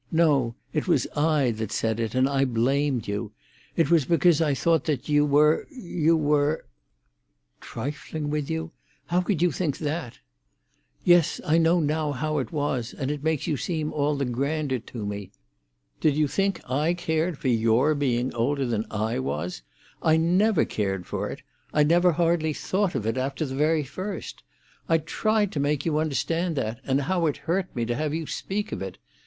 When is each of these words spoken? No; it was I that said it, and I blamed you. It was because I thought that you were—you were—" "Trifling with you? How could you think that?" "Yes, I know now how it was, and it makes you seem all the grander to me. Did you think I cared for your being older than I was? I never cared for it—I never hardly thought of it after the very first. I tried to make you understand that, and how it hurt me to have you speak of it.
No; 0.11 0.55
it 0.73 0.87
was 0.87 1.05
I 1.15 1.51
that 1.57 1.71
said 1.71 1.99
it, 1.99 2.15
and 2.15 2.27
I 2.27 2.43
blamed 2.43 3.07
you. 3.07 3.33
It 3.75 3.91
was 3.91 4.03
because 4.03 4.41
I 4.41 4.55
thought 4.55 4.85
that 4.85 5.07
you 5.07 5.23
were—you 5.27 6.17
were—" 6.17 6.65
"Trifling 7.59 8.31
with 8.31 8.49
you? 8.49 8.71
How 9.05 9.21
could 9.21 9.43
you 9.43 9.51
think 9.51 9.77
that?" 9.77 10.17
"Yes, 11.03 11.39
I 11.45 11.59
know 11.59 11.79
now 11.79 12.13
how 12.13 12.39
it 12.39 12.51
was, 12.51 12.95
and 12.97 13.11
it 13.11 13.23
makes 13.23 13.45
you 13.45 13.57
seem 13.57 13.93
all 13.93 14.15
the 14.15 14.25
grander 14.25 14.79
to 14.79 15.05
me. 15.05 15.29
Did 15.99 16.15
you 16.15 16.27
think 16.27 16.67
I 16.67 16.95
cared 16.95 17.37
for 17.37 17.49
your 17.49 17.93
being 17.93 18.33
older 18.33 18.65
than 18.65 18.87
I 18.89 19.19
was? 19.19 19.61
I 20.01 20.17
never 20.17 20.65
cared 20.65 21.05
for 21.05 21.29
it—I 21.29 21.83
never 21.83 22.13
hardly 22.13 22.53
thought 22.53 22.95
of 22.95 23.05
it 23.05 23.17
after 23.17 23.45
the 23.45 23.53
very 23.53 23.83
first. 23.83 24.41
I 24.89 24.97
tried 24.97 25.51
to 25.51 25.59
make 25.59 25.85
you 25.85 25.99
understand 25.99 26.55
that, 26.55 26.79
and 26.87 27.01
how 27.01 27.27
it 27.27 27.37
hurt 27.45 27.75
me 27.75 27.85
to 27.85 27.93
have 27.93 28.15
you 28.15 28.25
speak 28.25 28.71
of 28.71 28.81
it. 28.81 28.97